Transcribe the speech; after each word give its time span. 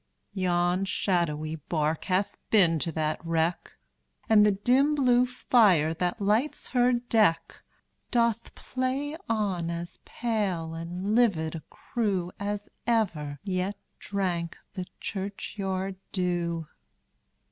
Yon 0.33 0.83
shadowy 0.83 1.57
bark 1.57 2.05
hath 2.05 2.35
been 2.49 2.79
to 2.79 2.91
that 2.91 3.23
wreck, 3.23 3.73
And 4.27 4.43
the 4.43 4.49
dim 4.51 4.95
blue 4.95 5.27
fire, 5.27 5.93
that 5.93 6.19
lights 6.19 6.69
her 6.69 6.91
deck, 6.93 7.61
Doth 8.09 8.55
play 8.55 9.15
on 9.29 9.69
as 9.69 9.99
pale 10.03 10.73
and 10.73 11.13
livid 11.13 11.53
a 11.53 11.63
crew, 11.69 12.31
As 12.39 12.67
ever 12.87 13.37
yet 13.43 13.77
drank 13.99 14.57
the 14.73 14.87
churchyard 14.99 15.97
dew. 16.11 16.65